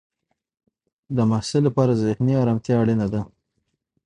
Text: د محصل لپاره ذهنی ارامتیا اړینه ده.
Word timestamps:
د 1.15 1.17
محصل 1.29 1.61
لپاره 1.67 1.99
ذهنی 2.05 2.33
ارامتیا 2.43 2.75
اړینه 2.83 3.07
ده. 3.13 3.21